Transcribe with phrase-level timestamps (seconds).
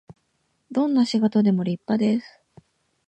[0.71, 2.41] どんな仕事でも立派です